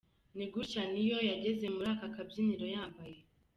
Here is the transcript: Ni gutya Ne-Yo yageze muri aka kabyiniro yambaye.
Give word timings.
Ni 0.37 0.45
gutya 0.53 0.81
Ne-Yo 0.91 1.17
yageze 1.29 1.65
muri 1.75 1.87
aka 1.95 2.07
kabyiniro 2.15 2.65
yambaye. 2.75 3.17